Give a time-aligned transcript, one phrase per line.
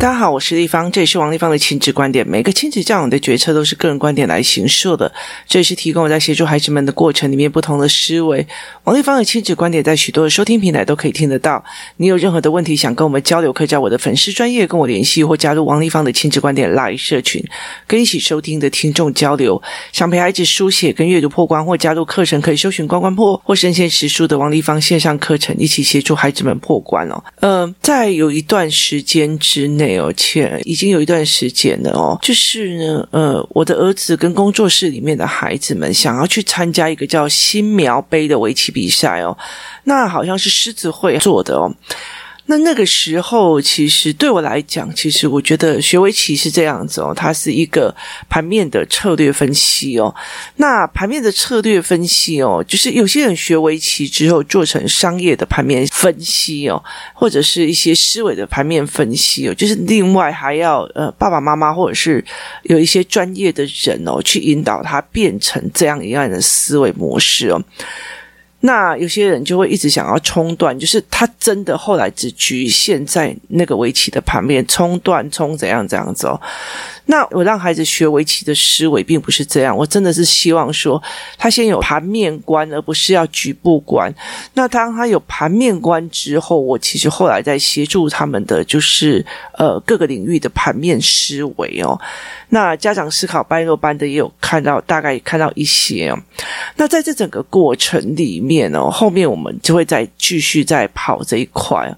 [0.00, 2.24] 大家好，我是丽芳，这里是王丽芳的亲子观点。
[2.24, 5.12] 每个亲子教养的决策都是个人观点来形塑的，
[5.44, 8.46] 这里是提供我在协助孩子们的过程里面不同的思维。
[8.84, 11.64] 王丽芳的亲子观点在许多的收听平台都可以听得到。
[11.96, 17.44] 你有任何的问题想跟我们交流，可以在我的粉丝专业跟我联系，或加入王丽芳的亲子观点 Live 社群，
[17.88, 19.60] 跟一起收听的听众交流。
[19.92, 27.20] 想陪孩子书写跟阅读破关，或加入课程，可以搜寻关关破或身先实书的王丽芳线上课程，一起协助孩子们破关哦。
[27.40, 29.87] 呃，在有一段时间之内。
[29.96, 39.36] 而且已经有一段时间了哦，就是呢，呃，我的儿子跟工作室里面的孩子们想要去参加一个叫“新苗杯”的围棋比赛哦，
[39.84, 41.72] 那好像是狮子会做的哦。
[42.50, 47.94] 那那个时候，其实对我来讲，其实我觉得学围棋是这样子哦，它是一个
[48.26, 50.14] 盘面的策略分析哦。
[50.56, 62.24] 那盘面的策略分析哦，就是有些人学围棋之后做成商业的盘面分析哦，或者是一些思维的盘面分析哦，就是另外还要呃爸爸妈妈或者是
[62.62, 67.62] 有一些专业的人哦，去引导他变成这样一样的思维模式哦。
[68.60, 76.40] 那有些人就会一直想要冲断，就是他真的后来只局限在那个围棋的旁边冲断，冲怎样怎样走哦。
[77.10, 81.02] 那我让孩子学围棋的思维并不是这样，我真的是希望说
[81.38, 84.14] 他先有盘面观，而不是要局部观。
[84.52, 89.24] 那当他有盘面观之后，我其实后来在协助他们的就是
[89.56, 91.98] 呃各个领域的盘面思维哦。
[92.50, 96.18] 那家长思考般若班的也有看到，大概看到一些哦。
[96.76, 101.90] 那在这整个过程里面哦，后面我们就会再继续再跑这一块。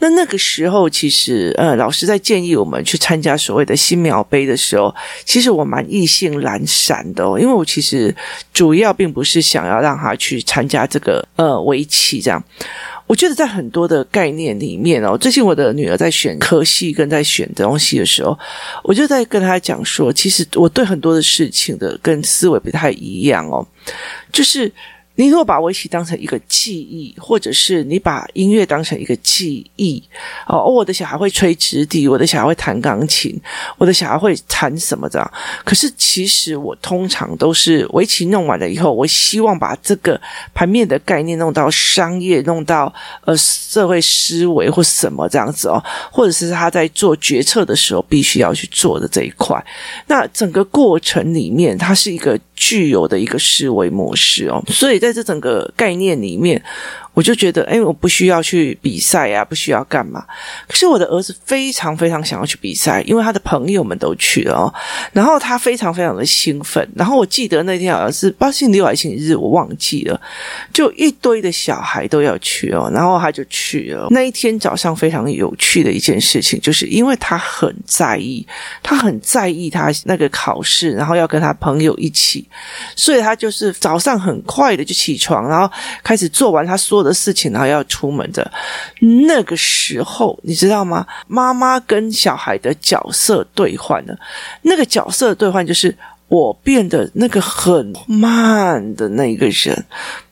[0.00, 8.14] 那那个时候，其实呃，老师在建议我们去参加所谓的新苗杯的时候，其实我蛮意兴阑珊的哦，因为我其实
[8.52, 12.42] 主要并不是想要让他去参加这个呃围棋这样。
[13.06, 18.36] 我觉得在很多的概念里面哦，最近我的女儿在选科系跟在选东西的时候，
[18.82, 23.66] 我就在跟她讲说，其实我对很多的事情的跟思维不太一样哦，
[24.32, 24.72] 就是。
[25.16, 30.02] 你如果把围棋当成一个记忆，或者是你把音乐当成一个记忆，
[30.46, 33.38] 哦，我的小孩会吹直笛，我的小孩会弹钢琴，
[33.78, 35.28] 我的小孩会弹什么的？
[35.64, 40.20] 可是其实我通常都是围棋弄完了以后，我希望把这个
[40.54, 42.92] 盘面的概念弄到商业，弄到
[43.24, 49.64] 呃社会思维或什么这样子哦，或者是他在做决策的时候必须要去做的这一块。
[50.06, 56.60] 那整个过程里面，它是一个具有的一个思维模式哦，所以在这整个概念里面。
[57.16, 60.22] 我就觉得，哎，我不需要去比赛啊，不需要干嘛。
[60.68, 64.74] 可是我的儿子非常非常想要去比赛，因为他的朋友们都去了哦。
[65.14, 66.86] 然后他非常非常的兴奋。
[66.94, 70.20] 然后我记得那天好像是八星期六还是星期日，我忘记了。
[70.74, 74.08] 就一堆的小孩都要去哦，然后他就去了。
[74.10, 78.46] 那一天早上非常有趣的一件事情，就是因为他很在意，
[78.82, 82.46] 他很在意他那个考试，然后要跟他朋友一起，
[82.94, 85.72] 所以他就是早上很快的就起床，然后
[86.02, 88.50] 开始做完他所有的事情，然后要出门的
[89.00, 91.06] 那个时候，你知道吗？
[91.28, 94.18] 妈妈跟小孩的角色兑换了。
[94.62, 95.96] 那个角色兑换就是
[96.28, 99.86] 我变得那个很慢的那个人。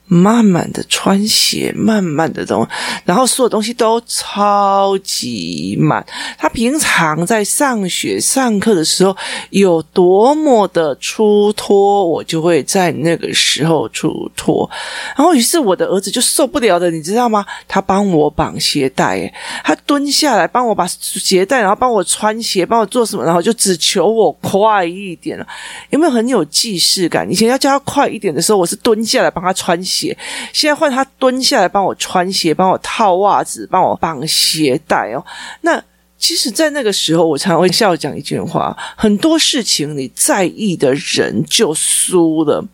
[0.06, 2.66] 慢慢的穿鞋，慢慢的东，
[3.04, 6.04] 然后所有东西都超级慢。
[6.36, 9.16] 他平常在上学上课的时候
[9.48, 14.70] 有多么的出脱，我就会在那个时候出脱。
[15.16, 17.44] 然后于是我的儿子就受不了的，你知道吗？
[17.66, 19.32] 他帮我绑鞋带，
[19.64, 25.46] 他蹲下来帮我把鞋带，然后帮我穿鞋，帮我做什么，然后就只求我快一点了。
[25.88, 27.26] 有没有很有既视感？
[27.30, 29.93] 以前要叫他快一点的时候，我是蹲下来帮他穿鞋。
[29.94, 30.16] 鞋，
[30.52, 35.24] 现在换他蹲下来帮我穿鞋，帮我套袜子，帮我绑鞋带哦。
[35.60, 35.82] 那
[36.16, 42.64] 其实，在那个时候，我常常会笑讲一句话：很多事情你在意的人就输了，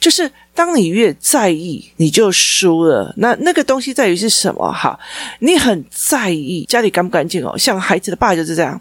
[0.00, 3.14] 就是当你越在意，你就输了。
[3.18, 4.72] 那那个东西在于是什么？
[4.72, 4.98] 哈，
[5.38, 8.80] 你很在意家里干不干净哦，像孩子的爸就是这样。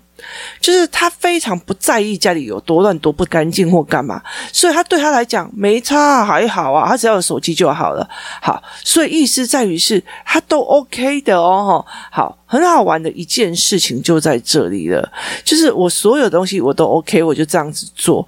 [0.60, 4.22] 就是他非常不在意家里有多乱多不干净或干嘛，
[4.52, 8.08] 所以他对他来讲没差还好啊，他只要有手机就好了。
[8.42, 11.86] 好，所以意思在于是他都 OK 的哦。
[12.12, 15.12] 好，很好玩的一件事情就在这里了，
[15.44, 18.28] 就是我所有东西我都 OK，我就这样子做。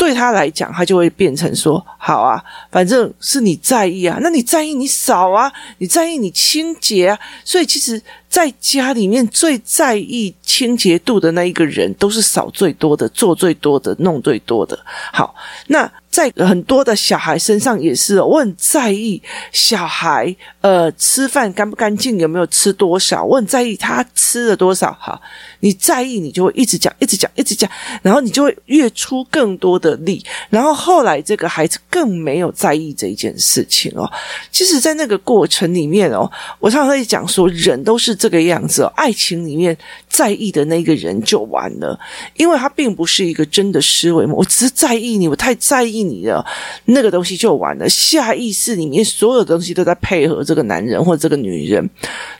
[0.00, 7.18] 对他来讲，他就会变成说：好啊，反正是你在意啊，那你在意你扫啊，你在意你清洁啊。
[7.44, 14.78] 所以其实，在家里面最在意清洁度的那一个人，都是扫最多的、做最多的、弄最多的。
[15.12, 15.34] 好，
[15.66, 24.92] 那在很多的小孩身上也是，我很在意小孩呃吃饭干不干净，有没有吃多少，我很在意他吃了多少。
[25.00, 25.20] 哈，
[25.60, 27.70] 你在意，你就会一直讲，一直讲，一直讲，
[28.02, 34.10] 然后你就会越出更多的力，然后后来这个孩子更没有在意这一件事情哦。
[34.50, 39.76] 其实，在那个过程里面哦，我常常会讲说，人都是这个样子哦，爱情里面
[40.08, 41.98] 在意的那个人就完了，
[42.36, 46.44] 因为他并不是一个真的思维，我只是在意你，我太在意你了，
[46.84, 47.88] 那个东西就完了。
[47.88, 51.88] 下意识里面所有东西都在配合这个男人或者这个女人，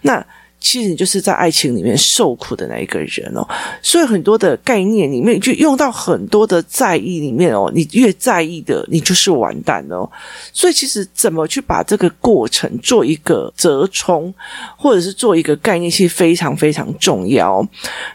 [0.02, 0.26] 那。
[0.60, 3.46] 其实你就是在爱情里面受苦的那一个人哦，
[3.82, 10.08] 所以很多的概念里面就用到很多的在意里面哦，你越在意的，你就是完蛋哦。
[10.52, 14.32] 所以其实怎么去把这个过程做一个折冲，
[14.76, 17.66] 或者是做一个概念，其实非常非常重要。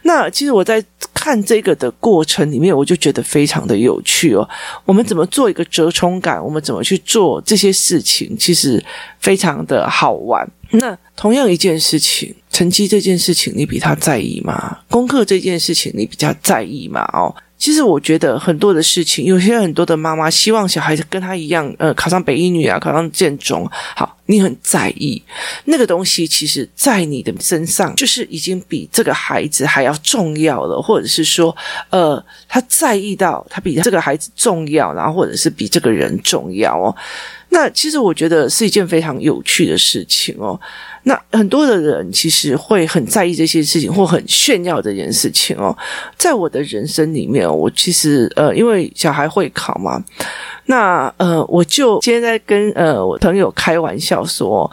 [0.04, 0.84] 那其实我在
[1.14, 4.48] 看这个的过程里面，我就觉得非常的有趣哦。
[4.86, 6.44] 我们怎么做一个折冲感？
[6.44, 8.38] 我们怎么去做这些事情？
[8.38, 8.84] 其实
[9.20, 10.48] 非常的好玩。
[10.78, 14.80] 那同样一件事情，成绩这件事情，你比他在意吗？
[14.90, 17.02] 功课这件事情，你比较在意吗？
[17.14, 25.22] 哦，其实我觉得很多的事情，有些很多的妈妈希望小孩子跟他一样，呃，考上北一女啊，考上建中，好，你很在意
[25.66, 31.56] 那个东西，其实，在你的身上，就是已经比这个孩子还要重要了，或者是说，
[31.90, 36.96] 呃，他在意到他比这个孩子重要，然后或者是比这个人重要哦。
[37.56, 40.60] 那其实我觉得是一件非常有趣的事情哦。
[41.04, 45.74] 那很多的人其实会很在意这些事情，或很炫耀这件事情哦。
[46.18, 50.04] 在我的人生里面，我其实呃，因为小孩会考嘛，
[50.66, 54.70] 那呃，我就今天在跟呃我朋友开玩笑说。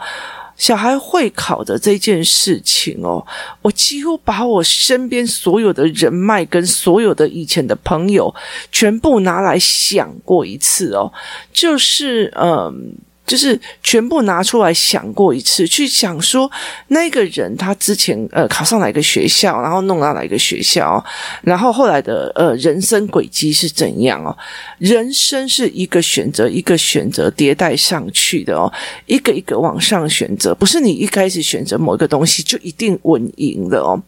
[0.55, 3.25] 小孩会考的这件事情哦，
[3.61, 8.33] 我几乎把我身边所有的人脉跟所有的以前的朋友
[8.71, 11.11] 全部拿来想过一次哦，
[11.51, 12.95] 就是嗯。
[13.33, 16.47] 就是全部拿出来想过一次，去想说
[16.89, 21.03] 那个人他之前呃考上哪个学校，然后弄到哪个学校，
[21.41, 24.37] 然后后来的呃人生轨迹是怎样哦？
[24.77, 28.71] 人生是一个选择一个选择迭代上去的哦，
[29.07, 33.99] 一个一个往上选择，不是你一开始选择某一个东西就一定稳赢的哦。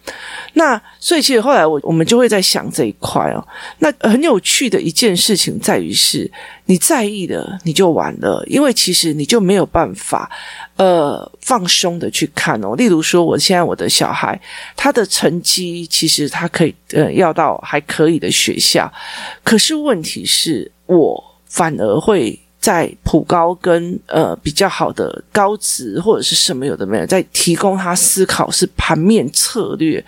[0.53, 3.43] 那所以其实后来我我们就会在想这一块哦。
[3.79, 6.31] 那很有趣的一件事情在于是。
[6.67, 10.29] 你在意的，你就完了，因为其实你就没有办法，
[10.77, 12.75] 呃，放松的去看哦。
[12.75, 14.39] 例如说，我现在我的小孩，
[14.75, 18.91] 他的成绩其实他可以，呃，要到还可以的学校，
[19.43, 22.39] 可是问题是我反而会。
[22.65, 30.03] 在普高跟呃比较好的高职或者是什么有的没有，在提供他思考是盘面策略，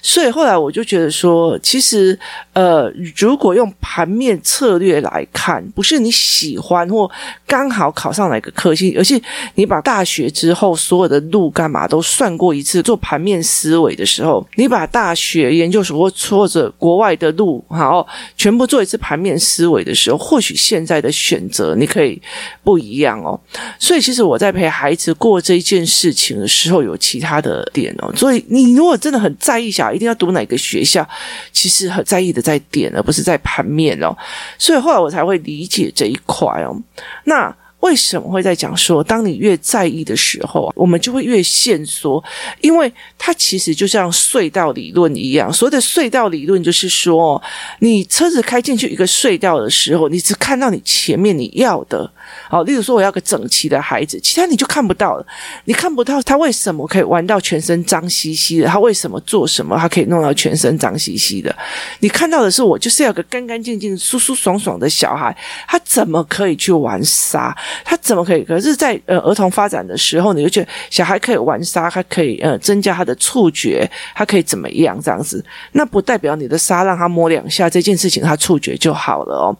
[0.00, 2.18] 所以后来我就觉得说，其实
[2.54, 7.10] 呃如果用盘面策略来看，不是你喜欢或
[7.46, 9.20] 刚好考上哪个科系，而是
[9.56, 21.97] 你把大学之后所有的路干嘛都算过一次，做盘面思维的时候，你把大学研究所或者国外的路好全部做一次盘面思维的时候，或许现在的选择你可。
[21.98, 22.22] 会
[22.62, 23.38] 不一样哦，
[23.78, 28.12] 所以其实我在陪孩子过这一件事情的时候，有其他的点哦。
[28.14, 31.06] 所以你如果真的很在意小孩一定要读哪个学校，
[31.52, 34.16] 其实很在意的在点，而不是在盘面哦。
[34.58, 36.80] 所以后来我才会理解这一块哦。
[37.24, 37.54] 那。
[37.80, 42.22] 为什么会在讲说，当你越在意的时候，我们就会越限缩，
[42.60, 45.52] 因为它其实就像隧道理论一样。
[45.52, 47.40] 所谓的隧道理论就是说，
[47.78, 52.10] 你车子开进去一个隧道的时候，你只看到你前面你要的。
[52.48, 55.26] 好，例如说我要个整齐的孩子，其他你就看不到了。
[55.64, 61.54] 你看不到他为什么可以玩到全身脏兮兮的，他为什么做什么他可以弄到全身脏兮兮的？
[62.00, 67.56] 你看到的是我就是要个干干净净、舒舒爽爽的小孩，他怎么可以去玩沙？
[67.84, 68.42] 他怎么可以？
[68.44, 75.44] 可是在，在呃儿童发展的时候，你就觉得小孩可以玩沙，他可以呃增加他的触觉，他可以怎么样这样子？
[75.72, 79.56] 那不代表你的沙让他摸两下这件事情，他触觉就好了哦。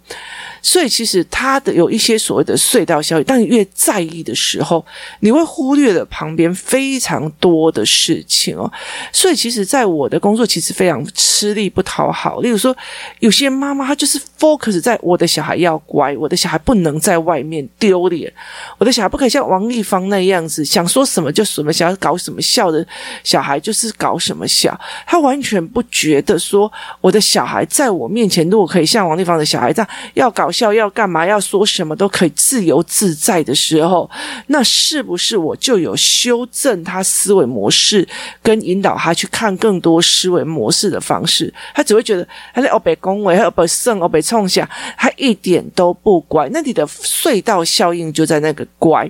[0.61, 4.85] 所以其实他的有一些所谓的隧道效应，当你越在意的时候，
[5.21, 8.71] 你会忽略了旁边非常多的事情哦。
[9.13, 12.41] 所以其实，在我的工作其实非常吃力不讨好。
[12.41, 12.77] 例如说，
[13.21, 18.31] 有些妈妈她就是 focus 在我的小孩要乖，我的小孩不能在外面丢脸，
[18.77, 22.87] 我的小孩不可以像王丽芳那样子想说什么就什么，想要搞什么笑的
[23.25, 24.79] 小孩就是搞什么笑。
[25.07, 30.51] 她完全不觉得说，我的小孩在我面前如果可以像王丽芳的小孩这样要搞。
[30.59, 31.25] 笑要干嘛？
[31.25, 34.11] 要说什么都可以自由自在的时候，
[34.47, 38.09] 那是不是我就有修正他思维模式，
[38.43, 41.53] 跟引导他去看更多思维模式的方式？
[41.75, 46.49] 他只会觉得他在欧北恭维，欧北胜，欧北冲下，他一点都不乖。
[46.51, 49.07] 那你的隧道效应就在那个乖。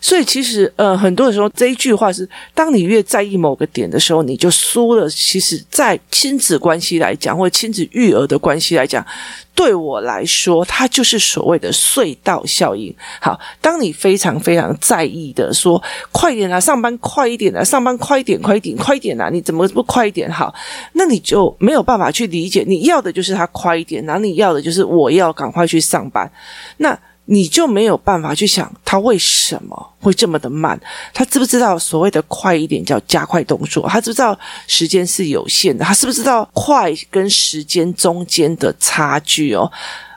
[0.00, 5.08] 所以其实呃，很多人说这一句话是：当你越在意某个点的时候，你就输了。
[5.08, 9.06] 其实，在亲子关系来讲，或亲子育儿的关系来讲。
[9.54, 12.71] 对我来说，它就是所谓的隧道效
[13.20, 20.54] 好，当你非常非常在意的说“快点啊，上班快一点啊，上班快一点，快一点，快一点啊，你怎么不快一点？”好，
[20.92, 26.30] 那你就没有办法去理解，你要的就是他快一点，然后你要的就是我要赶快去上班。
[26.76, 26.98] 那。
[27.26, 30.78] 你就没有办法去想他为什么会这么的慢？
[31.14, 33.88] 他知不知道所谓的快一点叫加快动作？
[33.88, 34.36] 他知不知道
[34.66, 35.84] 时间是有限的？
[35.84, 39.70] 他是不知道快跟时间中间的差距哦？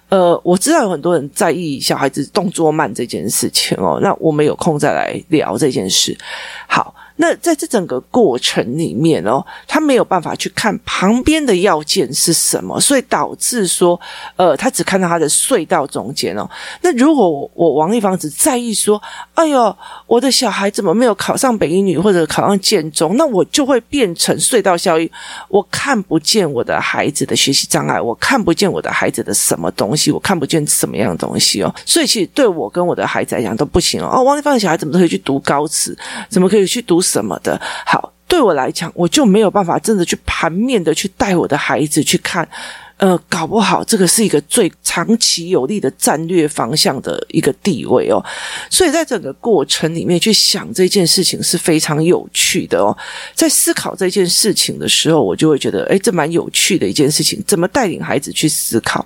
[0.09, 3.99] 呃，我知道有很多人在意小孩子动作慢这件事情哦。
[4.01, 6.17] 那我们有空再来聊这件事。
[6.67, 6.93] 好。
[7.17, 13.97] 那在这整个过程里面哦，他没有办法去看旁边的要件是什么，所以导致说，
[14.35, 16.45] 呃，他只看到他的隧道中间哦。
[16.81, 19.01] 那如果我，我王丽芳只在意说，
[19.33, 19.73] 哎呦，
[20.07, 25.09] 我的小孩怎么没有考上北一女或者考上建中，那我就会变成隧道效应。
[25.47, 31.73] 我看不见我的孩子的学习障碍，我看不见我的孩子的什么东西，我看不见什么样的东西哦。
[31.85, 34.09] 所以其实对我跟我的孩子来讲都不行哦。
[34.11, 35.97] 哦，王丽芳的小孩怎么可以去读高职？
[36.29, 37.04] 怎么可以去读？
[37.05, 42.47] 什么的好，对我来讲，我就没有办法真的去盘面的去带我的孩子去看，
[42.97, 48.23] 呃，搞不好这个是一个最长期有利的战略方向的一个地位哦。
[48.69, 52.95] 所以在整个过程里面去想这件事情是非常有趣的哦。
[53.33, 59.05] 在思考这件事情的时候，我就会觉得，诶，这蛮有趣的一件事情，怎么带领孩子去思考？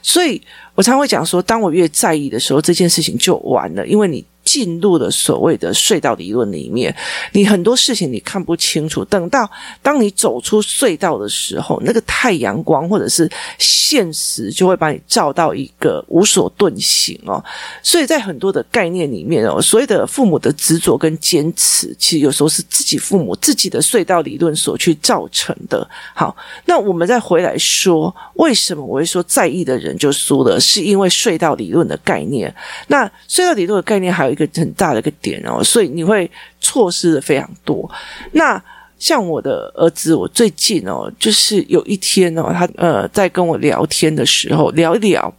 [0.00, 0.40] 所以
[0.74, 4.24] 我常会讲说，当我越在意的时候，这件事情就完了，因为你。
[4.44, 6.94] 进入了所谓的隧道理论里面，
[7.32, 9.02] 你很多事情你看不清楚。
[9.06, 9.50] 等到
[9.82, 17.42] 当你走出隧道的时候，那个太阳光或者是现实就会把你照到一个无所遁形哦。
[17.82, 25.88] 所以在很多的概念里面哦，所谓的父母的执着跟坚持，其实有时候是自己父母自己的隧道理论所去造成的。
[26.14, 26.36] 好，
[26.66, 30.60] 那我们再回来说，为什么我会说在意的人就输了？
[30.60, 32.54] 是因为隧道理论的概念。
[32.88, 34.33] 那隧道理论的概念还有。
[34.34, 37.90] 一个很大的一个点哦，所以你会错失的非常多。
[38.32, 38.62] 那
[38.96, 45.34] 像我的儿子，我最近哦，就是有一天哦，他呃在跟我聊天的时候聊一聊，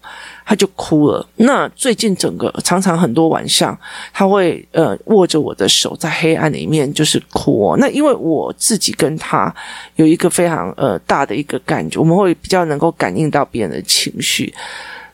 [0.45, 1.25] 他就哭了。
[1.37, 3.75] 那最近整个常常很多晚上，
[4.13, 7.75] 他会呃握着我的手，在黑暗里面就是哭。
[7.79, 9.51] 那因为我自己跟他
[9.95, 14.53] 有一个非常呃大的一个感觉，我们会比较能够感应到别人的情绪。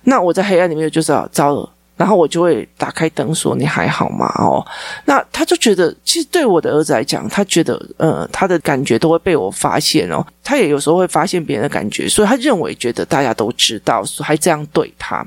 [0.04, 1.72] 那我在黑暗里面就知道糟了。
[2.02, 4.66] 然后我就会打开灯说：“你还好吗？”哦，
[5.06, 10.26] 那他就觉得，其实对我的儿子来讲，他觉得，呃，他的感觉都会被我发现哦。
[10.44, 15.24] 他也有时候会发现别人的感觉，所以他认为觉得大家都知道，所以还这样对他。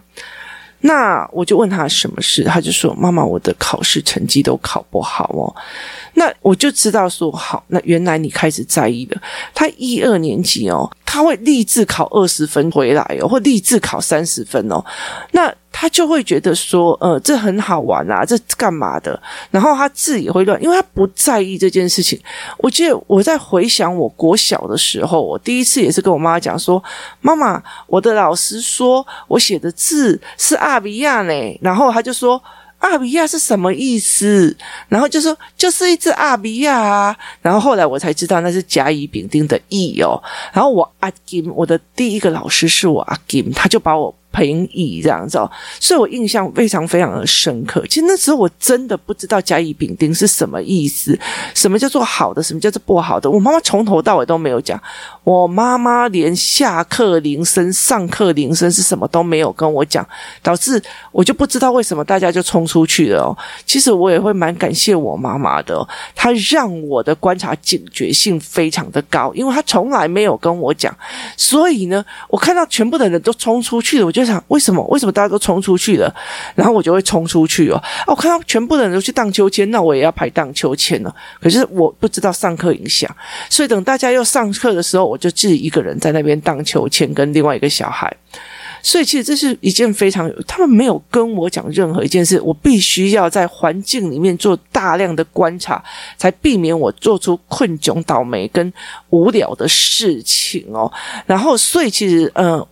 [0.81, 5.55] 那我就问他什么事，他就说：“妈妈，我的考试成绩都考不好哦。”
[6.15, 9.23] 那我就知道说好，那原来你开始在意了。
[9.55, 14.85] 他一二年级哦，他会立志考二十分回来哦，或立志考三十分哦。
[15.31, 19.21] 那他就会觉得说，呃，这很好玩啊，这干嘛的？
[19.51, 22.17] 然后他字也会乱，因为他不在意这件事情。
[22.59, 26.81] 我记得我在回想我国小的时候，我第一次也是跟我妈讲说
[27.21, 32.41] ：“妈妈，我的老师说我写的字是阿比亚呢。”然后他就说
[32.79, 34.57] ：“阿比亚是什么意思？”
[34.89, 40.23] 然后就说：“就是一只阿比亚啊。”然后后来我才知道那是甲乙丙丁的乙哦。
[40.53, 44.15] 然后我阿金，我的第一个老师是我阿金，他就把我。
[44.35, 45.49] 平移这样子哦，
[45.79, 47.81] 所以我印象非常非常的深刻。
[47.87, 51.17] 其实那时候我真的不知道甲乙丙丁是什么意思，
[51.55, 53.31] 什么叫做好的，什么叫做不好的。
[53.31, 54.83] 我妈妈从头到尾都没有讲，
[55.23, 60.05] 我妈妈连下课铃声、上课铃声是什么都没有跟我讲，
[60.43, 63.39] 导致我就不知道为什么大家就冲出去了哦。
[63.65, 65.87] 其实我也会蛮感谢我妈妈的，
[66.17, 70.93] 她让我的观察警觉性非常的高，因为她从来没有跟我讲，
[71.37, 74.24] 所以呢，我看到全部的人都冲出去了，我就。
[74.25, 74.85] 想为什么？
[74.89, 76.15] 为什么大家都冲出去了？
[76.55, 77.77] 然后我就会冲出去哦。
[77.77, 81.15] 啊，我看到全部的人都去荡秋千，那我也要排荡秋千了。
[81.41, 83.15] 可是我不知道上课影响，
[83.49, 88.15] 所以等大家要上课的时候，我就自己一个人在那边荡秋千，跟另外一个小孩。
[88.83, 95.83] 所以其实这是一件非常，他们没有跟我讲任何一件事，我必须要在环境里面做大量的观察，
[96.19, 98.71] 才避免我做出困窘、倒霉跟
[99.09, 100.93] 无聊的事情哦。
[101.25, 102.67] 然后，所以其实，嗯、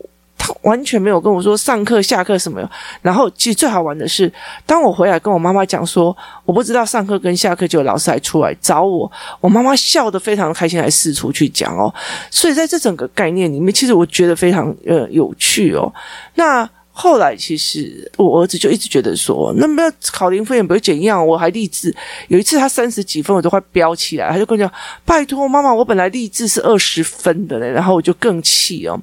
[0.45, 2.69] 他完全没有跟我说上课下课什么。
[3.01, 4.33] 然后其实最好玩的是，
[4.67, 11.95] 当我回来跟我妈妈讲说我不知道上课跟下课，就有老师还出来找我，我妈妈笑得非常开心，还四处去讲哦。
[12.29, 15.93] 所以在这整个概念里面，其实我觉得非常呃有趣哦。
[16.35, 16.69] 那。
[16.95, 19.83] 后来，其实我儿子就一直觉得说，那么
[20.13, 21.27] 考零分也不会怎样。
[21.27, 21.93] 我还立志，
[22.29, 24.71] 有一次他三十几分，我都快飙起来，他就跟我讲
[25.07, 29.01] ：“拜托妈妈，我本来立志是二十分的嘞。”然后我就更气哦。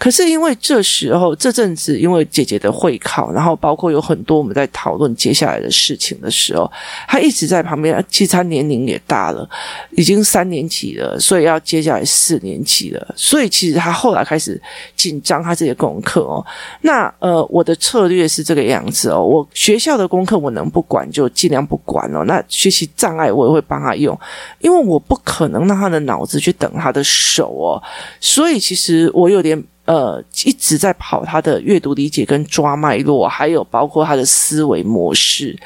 [0.00, 6.68] 可是因为这时候这阵子，因为姐姐的会考，然后包括有很多我们在讨论接下来的事情的时候，
[7.06, 8.02] 他一直在旁边。
[8.08, 9.46] 其实他年龄也大了，
[9.90, 13.14] 已经三年级了，所以要接下来四年级了。
[13.14, 14.58] 所以其实他后来开始
[14.96, 16.42] 紧张他自己的功课哦。
[16.80, 22.24] 那呃，我的策略是这个样子哦，我学校的功课我能不管就尽量不管哦。
[22.24, 24.18] 那学习障碍我也会帮他用，
[24.60, 27.82] 因为我不可能让他的脑子去等他的手哦。
[28.18, 29.62] 所以其实我有点。
[29.90, 35.58] 呃，一直在跑他的阅读理解跟抓脉络，还有包括他的思维模式。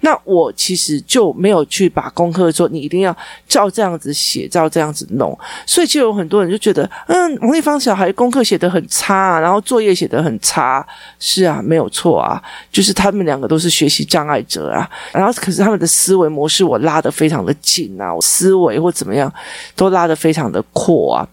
[0.00, 3.16] 那我其实就没有去把功课说，你一定要
[3.46, 5.38] 照这样子写，照这样子弄。
[5.66, 10.86] 所以就有很多人就觉得，嗯，王丽芳小孩功课写得很差，然后作业写得很差。
[11.18, 12.42] 是啊，没有错啊，
[12.72, 14.88] 就是他们两个都是学习障碍者啊。
[15.12, 19.32] 然后可是他们的思维模式我拉得非常的紧啊，我思维或怎么样
[19.76, 21.28] 都拉得非常的阔啊。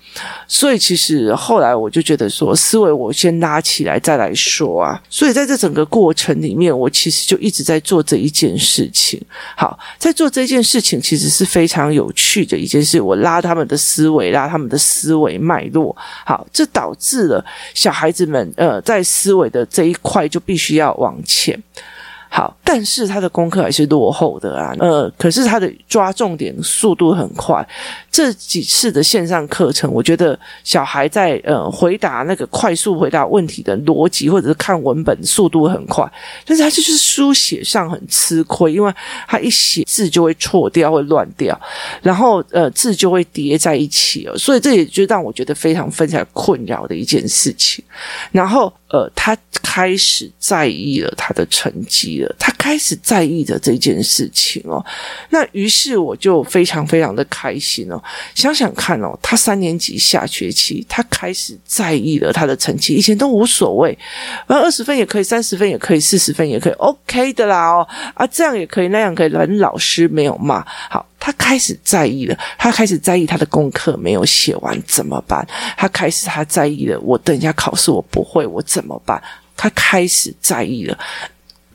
[0.47, 5.01] 所以其实后来我就觉得说，思维我先拉起来再来说啊。
[5.09, 9.21] 所以在这整个过程里面，我其实就一直在做这一件事情。
[9.55, 12.99] 好，在做这件事情其实是非常有趣的一件事。
[12.99, 15.95] 我拉他们的思维，拉他们的思维脉络。
[16.25, 21.61] 好，这导致了小孩子们呃在思维的这一块就必须要往前。
[22.37, 27.67] 好，但是他的功课还是落后的啊，呃，可是他的抓重点速度很快。
[28.11, 36.07] 这几次的线上课程，我觉得小孩在呃回答那个快速回答问题的逻辑，或者是看文本速度很快，
[36.45, 38.93] 但是他就是书写上很吃亏，因为
[39.27, 41.59] 他一写字就会错掉，会乱掉，
[42.03, 47.83] 然后呃字就会叠在一起了，所以这也就让我觉得非常非常困扰的一件事情。
[48.31, 54.83] 然后呃，他开始在意了他的成绩了，他开始在意的这件事情哦，
[55.29, 58.01] 那于是我就非常非常的开心哦。
[58.35, 63.97] 想想看哦，他三年级下学期，他开始在意了他的成绩，以前都无所谓，
[64.47, 70.65] 反正二十分也可以，三十分也可以，四十分也可以，OK 的啦哦，啊这样也可以，那样可以，人老师没有骂。
[70.89, 75.47] 好，他开始在意了，他开始在意他的功课没有写完怎么办？
[75.77, 79.21] 他开始他在意了，我等一下考试我不会，我怎么办？
[79.55, 80.97] 他开始在意了。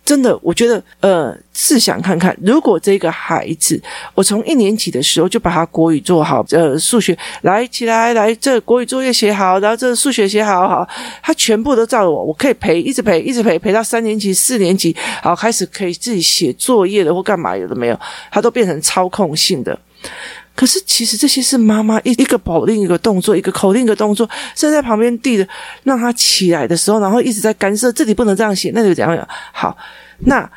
[0.05, 3.81] 真的，我觉得，呃，试想看看，如果这个孩子，
[4.15, 10.87] 我从一年级的时候就把他国语做好，呃，数学来起来，来，这国语作业写好，然后这数学写好好，
[11.23, 17.99] 他全部都照着我，我可以陪，一直陪，一直陪，陪到三年级、四年级，好，开始可以自己写作业了或干嘛，有的没有，
[18.31, 19.79] 他都变成操控性的。
[20.55, 25.49] 可是，其实这些是妈妈一一个口令一个动作，一个口令一个动作，甚至在旁边递的，
[25.83, 29.29] 让他起来的时候，然后一直在干涉，这里不能这样写，那就怎样？
[29.53, 29.77] 好，
[30.19, 30.49] 那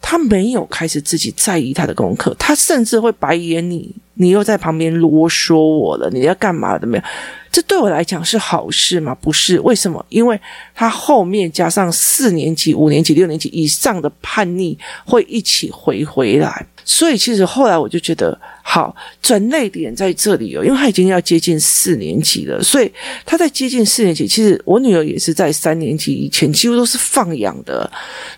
[0.00, 7.04] 他没有开始自己在意他的功课，他甚至会白眼你，你又在旁边啰嗦我了，你要干嘛的没有？
[7.50, 9.14] 这对我来讲是好事吗？
[9.20, 10.02] 不是，为什么？
[10.08, 10.40] 因为
[10.74, 16.66] 他后面加上四年级、五年级、六年级以上的叛逆会一起回回来。
[16.84, 22.90] 所以其实后来我就觉得，好，转捩点在这里哦，因为他已经要接近四年级了，所以
[23.26, 24.26] 他在接近四年级。
[24.26, 27.88] 其实我女儿也是在三年级以前几乎都是放养的。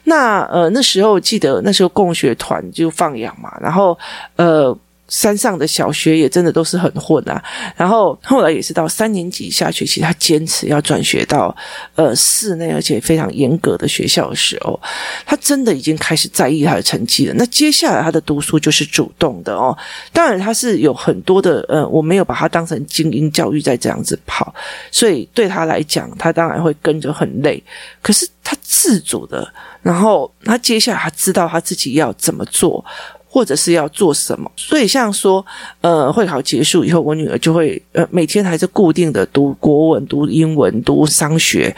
[0.02, 3.96] 那呃那时候记得那时候共学团就放养嘛，然后
[4.36, 4.76] 呃。
[5.14, 7.40] 山上的小学也真的都是很混啊，
[7.76, 11.56] 然后后来也是到三年级下学期，他坚持要转学到
[11.94, 14.78] 呃室内而且非常严格的学校的时候，
[15.24, 17.34] 他真的已经开始在意他的成绩了。
[17.34, 19.76] 那接下来他的读书就是主动的哦，
[20.12, 24.52] 当然他是有很多的呃，我没有把他当成精英教育在这样子跑，
[24.90, 27.62] 所以对他来讲，他当然会跟着很累，
[28.02, 29.48] 可是他自主的，
[29.80, 32.84] 然后他接下来他知道他自己要怎么做。
[33.34, 35.44] 或者是要做什么，所以像说，
[35.80, 41.74] 呃，会考结束以后，我女儿就会呃每天还是固定的读国文、读英文、读商学，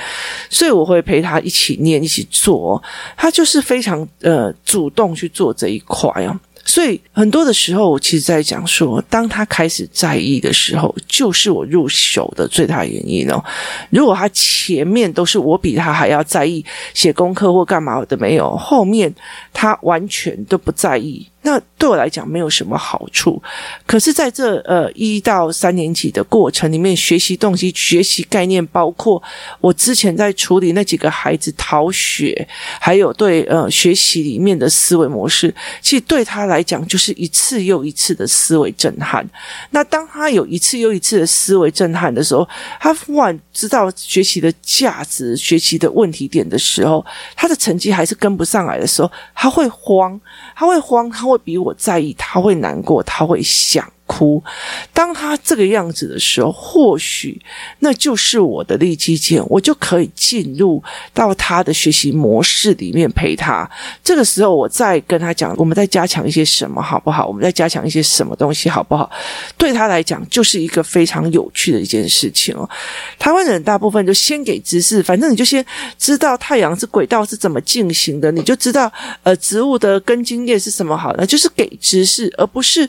[0.51, 2.83] 所以我会陪她一起念、一起做，
[3.17, 6.39] 她就是非常呃主动去做这一块啊。
[6.69, 13.41] 所以很多的时候，我其实在讲说，当他开始在意的时候，就是我入手的最大原因哦。
[13.89, 19.15] 如果他前面都是我比他还要在意写功课或干嘛的没有，后面
[19.53, 21.25] 他完全都不在意。
[21.47, 23.41] 那对我来讲没有什么好处。
[23.87, 29.23] 可是在这呃一到三年级的过程里面，学习动机、学习概念，包括
[29.61, 32.47] 我之前在处理那几个孩子逃学，
[32.81, 39.25] 还有对呃学习里面的思维模式，其实对他来讲就是一次又一次的思维震撼。
[39.71, 42.49] 那当他有一次又一次的思维震撼的时候，
[42.81, 47.07] 他忽然知道学习的价值、学习的问题点的时候，
[47.37, 50.21] 他的成绩还是跟不上来的时候，他会慌，
[50.57, 53.93] 他会慌，他会比我在意，他会难过，他会想。
[54.07, 54.43] 哭，
[54.93, 57.41] 当他这个样子的时候，或许
[57.81, 63.69] 那就是我的利基点，我就可以进入到他的学习模式里面陪他。
[64.03, 67.27] 这个时候，我再跟他讲，我们再加强一些什么，好不好？
[67.27, 69.11] 我们再加强一些什么东西，好不好？
[69.59, 72.69] 对他来讲，就是一个非常有趣的一件事情哦。
[73.19, 75.65] 台湾人大部分就先给知识，反正你就先
[75.99, 78.91] 知道太阳是轨道是怎么进行的，你就知道
[79.25, 82.89] 呃植物的根茎叶是什么好，那就是给知识，而不是。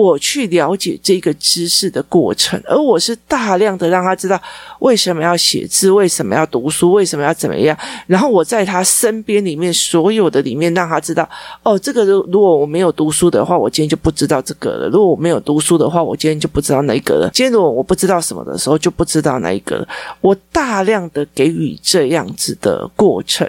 [0.00, 4.40] 我去了解这个知识的过程，而我是大量的让他知道
[4.80, 7.76] 为什么要写字，为什么要读书，为什么要怎么样。
[8.06, 11.28] 然后我在他身边里面所有的里面让他知道，
[11.62, 17.30] 哦，这个如果我没有读书的话，我今天就不知道这个了；如果我没有读书的话，我今天就不知道那个了。
[17.32, 19.88] 今天如果我不知道什么的时候，就不知道那一个了。
[20.20, 23.48] 我大量的给予这样子的过程。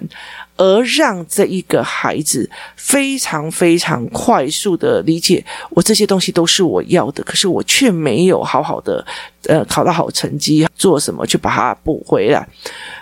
[0.57, 9.05] 而让这一个孩子非常非常快速的理解，我这些东西都是我要的，可是我却没有好好的
[9.45, 12.47] 呃考到好成绩，做什么去把它补回来？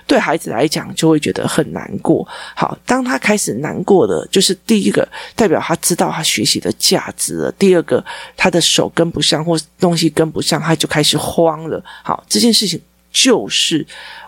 [0.05, 2.27] 对孩子来讲，就会觉得很难过。
[2.55, 8.03] 好，当他开始难过的，就是第一个代表他知道他学习的价值了；第二个，
[8.37, 11.83] 他的手跟不上或东西跟不上，他就开始慌了。
[12.03, 12.79] 好，这件事情
[13.11, 13.85] 就是。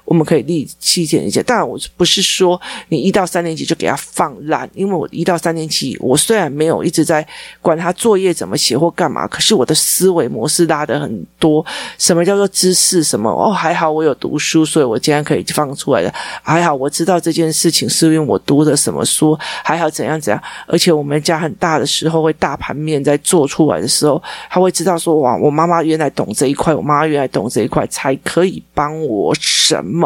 [0.07, 7.27] 我们可以立七点一件，当然我不是说你一到三年级就给他放烂，因为我一到三年级，我虽然没有一直在
[7.61, 11.65] 管他作业怎么写或干嘛，可是我的思维模式拉得很多。
[11.97, 13.03] 什么叫做知识？
[13.03, 16.13] 什么哦，还好我有读书，所以我今天可以放出来的。
[16.41, 20.41] 还好我知道这件事情是因为我读的什么书，还好怎样怎样。
[20.67, 29.96] 而且我们家很大的时候，会大盘面在做出来的时候，他会知道说哇，我妈妈原来懂这一块，我妈妈原来懂这一块，才可以帮我什么。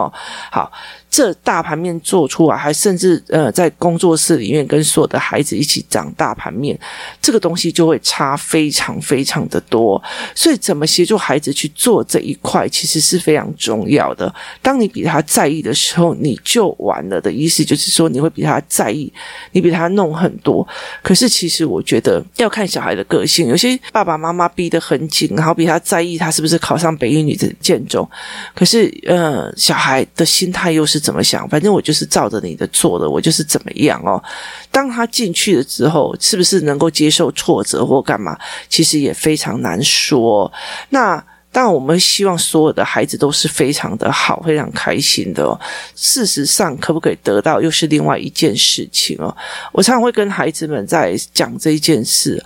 [0.51, 0.71] 好，
[1.12, 6.80] 这大盘面做出来，还甚至呃，在工作室里面跟所有的孩子一起长大盘面，
[7.21, 10.02] 这个东西就会差非常非常的多。
[10.34, 14.34] 所以，怎么协助孩子去做这一块，其实是非常重要的。
[14.62, 19.12] 当你比他在意的时候，你就完了的意思就是说，你会比他在意，
[19.52, 20.65] 你比他弄很多。
[21.04, 28.10] 可是，其实我觉得要看小孩的个性，有些爸爸妈妈逼得很紧，然后比他在意他是不是考上北一女的建中，
[28.56, 31.49] 可是呃，小孩的心态又是怎么想？
[31.49, 34.23] 反正我就是照着你的做的，我就是怎么样哦。
[34.71, 38.37] 当他进去了之后，是不是能够接受挫折或干嘛？
[38.69, 40.49] 其实也非常难说。
[40.89, 41.21] 那。
[41.53, 45.59] 当，我们希望所有的孩子都是非常的好，非常开心的。
[45.97, 49.35] 事实上，可不可以得到，又是另外一件事情哦。
[49.73, 52.41] 我常常会跟孩子们在讲这一件事。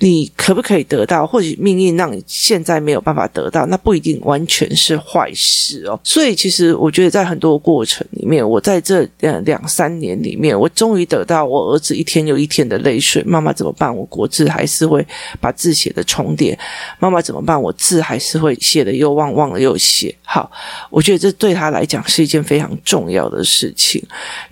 [0.00, 1.26] 你可不可以得到？
[1.26, 5.98] 或许命运让你现在没有办法得到，那不一定完全是坏事哦。
[6.04, 13.22] 所以，其实我觉得在很多过程里面，我在这两两三年里面，我终于得到我儿子一天又一天的泪水。
[13.24, 13.94] 妈妈怎么办？
[13.94, 15.04] 我国字还是会
[15.40, 16.56] 把字写的重叠。
[17.00, 17.60] 妈妈怎么办？
[17.60, 20.14] 我字还是会写的又忘，忘了又写。
[20.22, 20.50] 好，
[20.90, 24.00] 我觉得这对他来讲是一件非常重要的事情。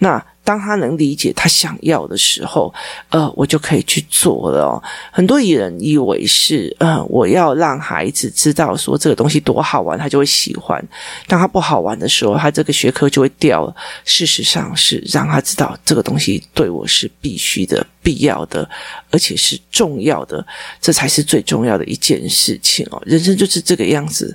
[0.00, 0.20] 那。
[0.46, 2.72] 当他能理解他想要的时候，
[3.08, 4.82] 呃，我就可以去做了哦。
[5.10, 10.80] 很多人以为是，呃，我要让孩子知道说这个东西多好玩，他就会喜欢。
[11.26, 13.74] 当他不好玩的时候，他这个学科就会掉了。
[14.04, 18.70] 事实上是让他知道这个东西对我是必须的、必要的，
[19.10, 20.46] 而且是重要的，
[20.80, 23.02] 这才是最重要的一件事情哦。
[23.04, 24.32] 人生就是这个样子。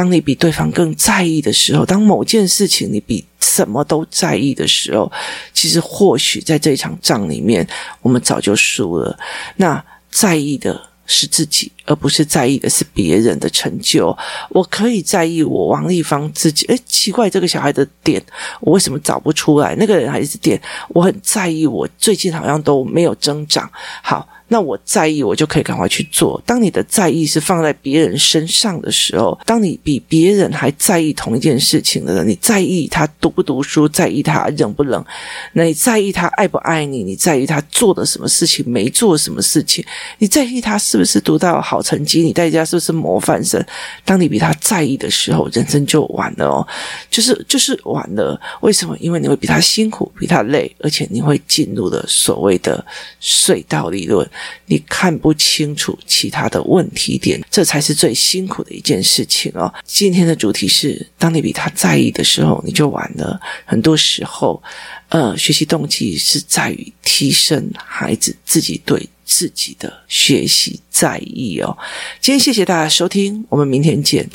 [0.00, 5.12] 当你比对方更在意的时候，当某件事情你比什么都在意的时候，
[5.52, 7.68] 其实或许在这一场仗里面，
[8.00, 9.14] 我们早就输了。
[9.56, 14.16] 那在意的是自己，而不是在意的是别人的成就。
[14.48, 16.64] 我可以在意我王丽芳自己。
[16.68, 18.22] 诶，奇怪，这个小孩的点，
[18.62, 19.76] 我为什么找不出来？
[19.76, 20.58] 那个人还是点，
[20.88, 21.66] 我很在意。
[21.66, 23.70] 我最近好像都没有增长。
[24.02, 24.26] 好。
[24.52, 26.42] 那我在意，我就可以赶快去做。
[26.44, 35.04] 当你的在意是放在别人身上的时候，当你比别人还在意同一件事情的人，你在意他读不读书，在意他冷不冷，
[35.52, 39.84] 那你在意他爱不爱你，你在意他做的什么事情，没做什么事情，
[40.18, 43.64] 你在意他是不是读到好成绩，你在意他是不是模范生。
[44.04, 46.66] 当你比他在意的时候，人生就完了哦，
[47.08, 48.40] 就是就是完了。
[48.62, 48.96] 为什么？
[48.98, 52.84] 因为你会比他辛苦，比他累，而且你会进入了所谓的
[53.22, 54.28] 隧道理论。
[54.66, 59.72] 你看不清楚其他的问题点，这才是最辛苦的一件事情哦。
[59.84, 63.40] 今天的主题是：当你比他在意的时候，你就完了。
[63.64, 64.62] 很多时候，
[65.08, 71.76] 呃，学习动机是在于提升孩子自己对自己的学习在意哦。
[72.20, 74.28] 今天谢谢大家收听，我们明天见。